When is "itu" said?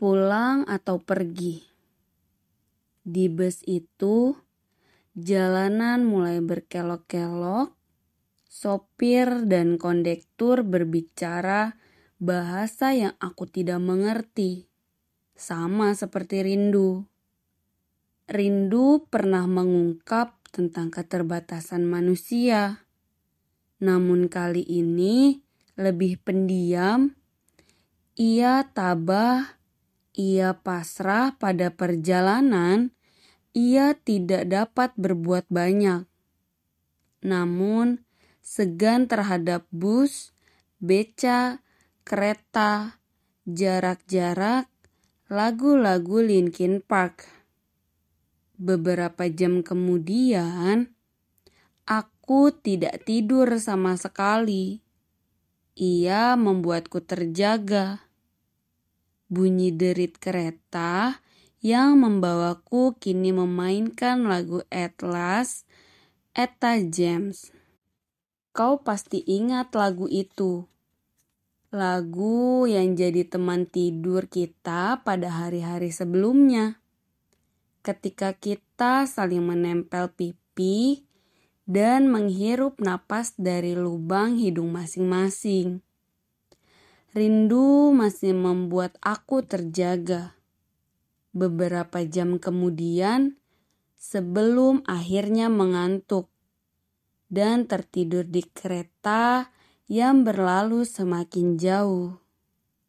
3.68-4.32, 70.10-70.66